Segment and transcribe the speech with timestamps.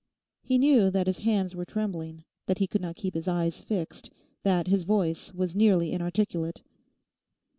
[0.41, 4.09] He knew that his hands were trembling, that he could not keep his eyes fixed,
[4.41, 6.63] that his voice was nearly inarticulate.